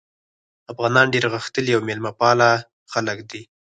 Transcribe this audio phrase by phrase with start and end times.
[0.71, 2.49] افغانان ډېر غښتلي او میلمه پاله
[2.91, 3.41] خلک دي.